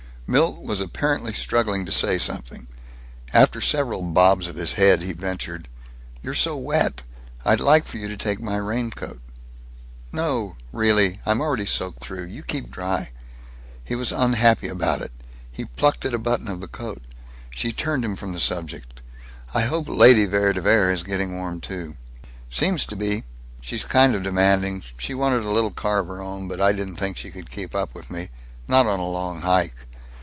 [0.33, 2.67] Milt was apparently struggling to say something.
[3.33, 5.67] After several bobs of his head he ventured,
[6.23, 7.01] "You're so wet!
[7.43, 9.19] I'd like for you to take my raincoat."
[10.13, 10.55] "No!
[10.71, 11.19] Really!
[11.25, 12.27] I'm already soaked through.
[12.27, 13.09] You keep dry."
[13.83, 15.11] He was unhappy about it.
[15.51, 17.01] He plucked at a button of the coat.
[17.53, 19.01] She turned him from the subject.
[19.53, 21.97] "I hope Lady Vere de Vere is getting warm, too."
[22.49, 23.25] "Seems to be.
[23.59, 24.81] She's kind of demanding.
[24.97, 27.75] She wanted a little car of her own, but I didn't think she could keep
[27.75, 28.29] up with me,
[28.65, 29.85] not on a long hike."